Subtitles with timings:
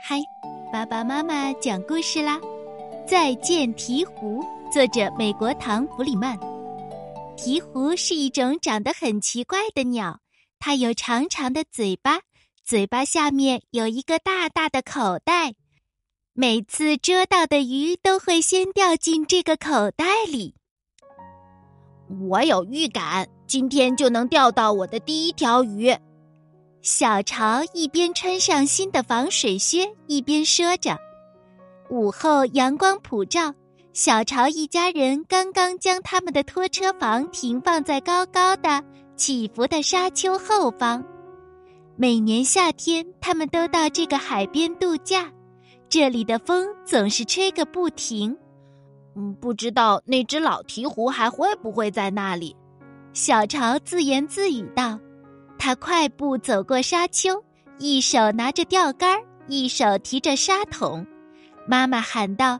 [0.00, 0.20] 嗨，
[0.72, 2.40] 爸爸妈妈讲故事啦！
[3.06, 4.42] 再见，鹈鹕。
[4.72, 6.36] 作者：美国唐·弗里曼。
[7.36, 10.18] 鹈鹕是一种长得很奇怪的鸟，
[10.58, 12.20] 它有长长的嘴巴，
[12.64, 15.54] 嘴巴下面有一个大大的口袋，
[16.32, 20.54] 每次捉到的鱼都会先掉进这个口袋里。
[22.28, 25.94] 我有预感，今天就能钓到我的第一条鱼。
[26.82, 30.98] 小潮一边穿上新的防水靴，一边说着。
[31.88, 33.54] 午后阳光普照，
[33.92, 38.82] 小潮一家人刚刚将他们的拖车房停放在高高的
[39.14, 41.04] 起伏的沙丘后方。
[41.94, 45.30] 每年夏天，他们都到这个海边度假，
[45.88, 48.36] 这里的风总是吹个不停。
[49.14, 52.56] 嗯，不知道那只老鹈鹕还会不会在那里？
[53.12, 54.98] 小潮自言自语道。
[55.64, 57.40] 他快步走过沙丘，
[57.78, 61.06] 一手拿着钓竿，一手提着沙桶。
[61.68, 62.58] 妈妈喊道：“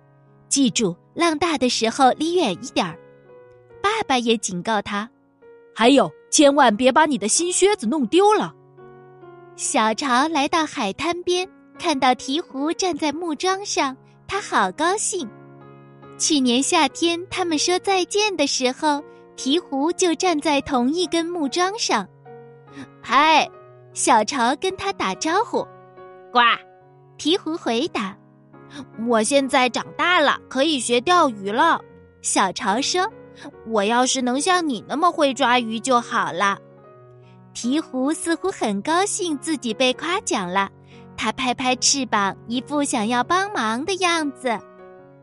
[0.48, 2.96] 记住，浪大的时候离远一点儿。”
[3.82, 5.10] 爸爸也警告他
[5.74, 8.54] ：“还有，千万别把你的新靴子弄丢了。”
[9.58, 11.48] 小巢来到海滩边，
[11.80, 13.96] 看到鹈鹕站在木桩上，
[14.28, 15.28] 他好高兴。
[16.18, 19.02] 去年夏天他们说再见的时候，
[19.36, 22.06] 鹈鹕就站在同一根木桩上。
[23.04, 23.50] 嗨，
[23.92, 25.66] 小巢跟他打招呼。
[26.32, 26.38] 呱，
[27.18, 28.16] 鹈鹕回答
[29.08, 31.80] ：“我现在长大了，可以学钓鱼了。”
[32.22, 33.02] 小巢说
[33.66, 36.56] ：“我要是能像你那么会抓鱼就好了。”
[37.52, 40.70] 鹈鹕似乎很高兴自己被夸奖了，
[41.16, 44.56] 它拍拍翅膀，一副想要帮忙的样子。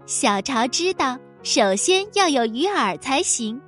[0.06, 3.60] 小巢知道，首先要有鱼饵才行，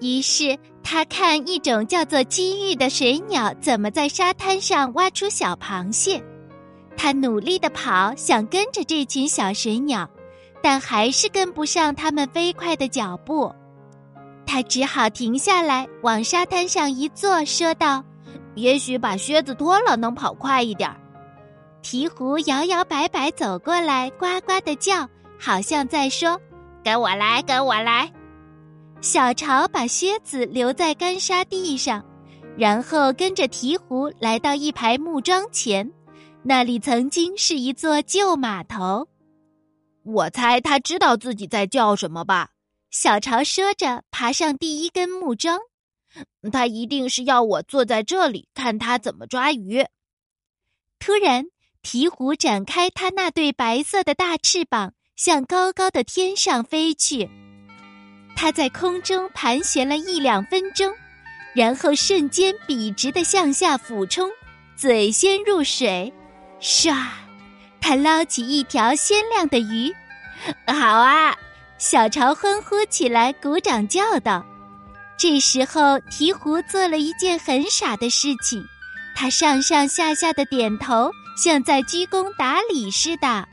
[0.00, 0.58] 于是。
[0.88, 6.22] 他看一种叫做机遇的水鸟怎么在沙滩上挖出小螃蟹，
[6.96, 10.08] 他努力的跑，想跟着这群小水鸟，
[10.62, 13.52] 但还是跟不上它们飞快的脚步。
[14.46, 18.04] 他只好停下来，往沙滩上一坐，说道
[18.54, 20.88] ：“也许把靴子脱了能跑快一点。”
[21.82, 26.40] 鹈鹕摇摇摆摆走过来，呱呱的叫，好像在说
[26.84, 28.08] ：“跟我来，跟我来。”
[29.06, 32.04] 小巢把靴子留在干沙地上，
[32.58, 35.88] 然后跟着鹈鹕来到一排木桩前，
[36.42, 39.06] 那里曾经是一座旧码头。
[40.02, 42.50] 我猜他知道自己在叫什么吧？
[42.90, 45.60] 小巢说着，爬上第一根木桩。
[46.50, 49.86] 他一定是要我坐在这里看他怎么抓鱼。
[50.98, 51.44] 突然，
[51.80, 57.30] 鹈鹕展开它那对白色的大翅膀，向高高的天上飞去。
[58.36, 60.92] 它在空中盘旋了一两分钟，
[61.54, 64.30] 然后瞬间笔直的向下俯冲，
[64.76, 66.12] 嘴先入水，
[66.60, 66.94] 唰，
[67.80, 69.90] 它捞起一条鲜亮的鱼，
[70.66, 71.34] 好啊！
[71.78, 74.44] 小巢欢呼起来，鼓掌叫道。
[75.18, 78.62] 这时候，鹈鹕做了一件很傻的事情，
[79.14, 81.10] 它上上下下的点头，
[81.42, 83.48] 像在鞠躬打礼似的，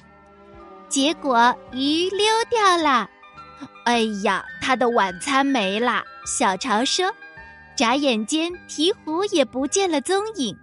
[0.89, 3.09] 结果鱼溜掉了。
[3.85, 6.03] 哎呀，他的晚餐没了。
[6.25, 7.13] 小巢说
[7.75, 10.57] ：“眨眼间，鹈鹕也不见了踪影。”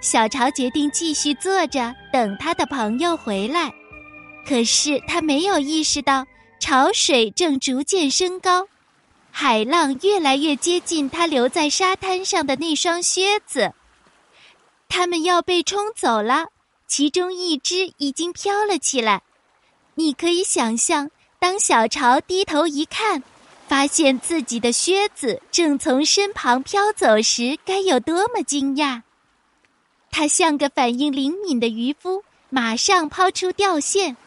[0.00, 3.72] 小巢决定继续坐着等他的朋友回来，
[4.48, 6.26] 可是他没有意识到
[6.58, 8.66] 潮水正逐渐升高，
[9.30, 13.72] 海浪越来越接近他留在沙滩上的那双靴子。
[14.88, 16.46] 他们要被冲走了，
[16.88, 19.22] 其中一只已经飘了起来。
[19.94, 21.10] 你可以想象。
[21.40, 23.22] 当小巢低头一看，
[23.66, 29.00] 发现自己的靴子正从身旁飘走时，该有多么惊讶！
[30.10, 34.18] 他像个反应灵敏的渔夫，马上抛出钓线，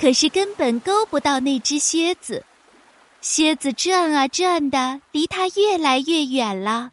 [0.00, 2.42] 可是根本勾不到那只靴子。
[3.20, 6.92] 靴子转啊转的，离他越来越远了。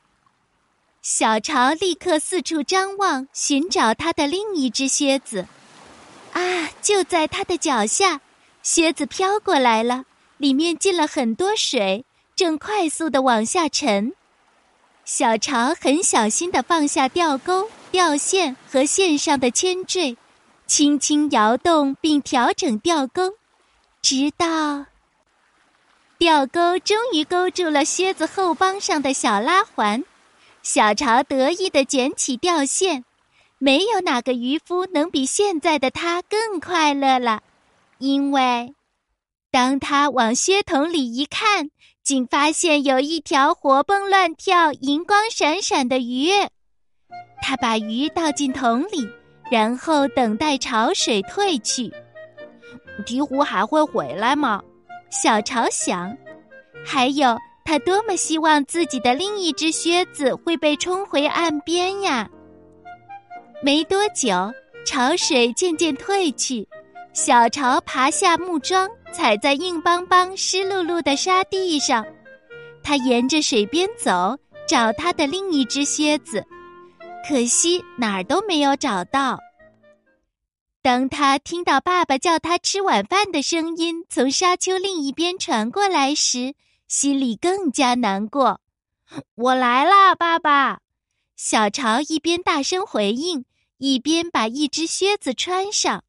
[1.01, 5.47] 小巢立刻四处张望，寻找他的另一只靴子。
[6.33, 8.19] 啊，就在他的脚下。
[8.71, 10.05] 靴子飘过来了，
[10.37, 12.05] 里面进了很多水，
[12.35, 14.13] 正快速的往下沉。
[15.03, 20.15] 小潮很小心的放下钓钩、钓线和线上的铅坠，
[20.67, 23.33] 轻轻摇动并调整钓钩，
[24.03, 24.85] 直到
[26.19, 30.03] 钓钩终于勾住了靴子后帮上的小拉环。
[30.61, 33.03] 小潮得意的卷起钓线，
[33.57, 37.41] 没有哪个渔夫能比现在的他更快乐了。
[37.99, 38.73] 因为，
[39.51, 41.69] 当他往靴筒里一看，
[42.01, 46.29] 竟发现有一条活蹦乱跳、银光闪闪的鱼。
[47.41, 49.07] 他把鱼倒进桶里，
[49.51, 51.91] 然后等待潮水退去。
[53.05, 54.61] 鹈鹕还会回来吗？
[55.09, 56.15] 小潮想。
[56.85, 62.29] 还有，他多么希望自己的另一只靴子会被冲回岸边呀！
[63.61, 64.53] 没多久，
[64.85, 66.65] 潮水渐渐退去，
[67.21, 72.05] 小巢爬下木桩，踩在硬邦邦、湿漉漉的沙地上。
[72.81, 76.41] 他沿着水边走，找他的另一只靴子，
[77.27, 79.37] 可惜哪儿都没有找到。
[80.81, 86.53] 当他听到爸爸叫他吃晚饭的声音从沙丘另一边传过来时，
[86.87, 88.61] 心里更加难过。
[89.35, 90.79] 我来啦，爸爸！
[91.35, 93.43] 小巢一边大声回应，
[93.77, 96.05] 一边把一只靴子穿上。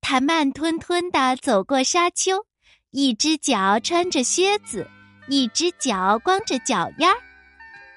[0.00, 2.44] 他慢吞吞地走过沙丘，
[2.90, 4.88] 一只脚穿着靴子，
[5.28, 7.14] 一只脚光着脚丫。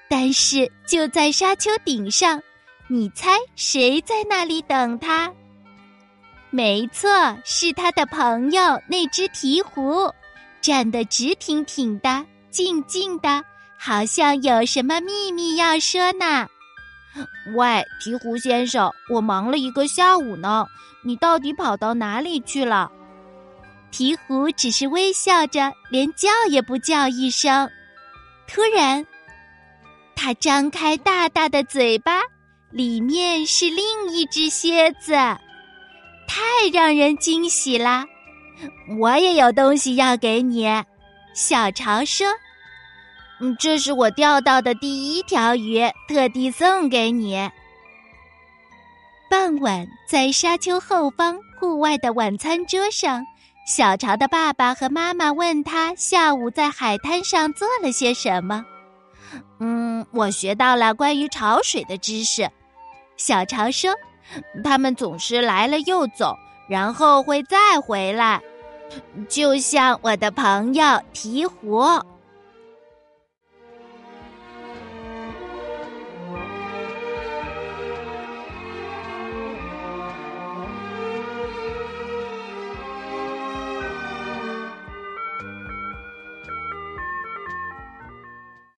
[0.08, 2.40] 但是就在沙丘顶上，
[2.88, 5.32] 你猜谁在那里等他？
[6.50, 7.08] 没错，
[7.44, 10.12] 是他的朋友那只鹈鹕，
[10.60, 13.42] 站得直挺挺的，静静的，
[13.76, 16.46] 好像有什么秘密要说呢。
[17.54, 20.66] 喂，鹈鹕先生，我忙了一个下午呢，
[21.04, 22.90] 你到底跑到哪里去了？
[23.92, 27.70] 鹈鹕只是微笑着，连叫也不叫一声。
[28.48, 29.06] 突然，
[30.16, 32.20] 它张开大大的嘴巴，
[32.70, 35.12] 里面是另一只蝎子。
[36.26, 38.04] 太让人惊喜啦！
[38.98, 40.66] 我也有东西要给你，
[41.34, 42.26] 小巢说
[43.40, 47.50] ：“嗯，这是我钓到的第一条鱼，特地送给你。”
[49.30, 53.24] 傍晚，在沙丘后方户外的晚餐桌上，
[53.66, 58.64] 小巢的爸爸和妈妈问他下午在海滩上做了些什么。
[59.58, 62.48] 嗯，我学到了关于潮水的知识，
[63.16, 63.92] 小巢说。
[64.64, 66.34] 他们总是来了又走，
[66.66, 68.40] 然后会再回来，
[69.28, 70.82] 就像我的朋友
[71.12, 72.02] 鹈鹕。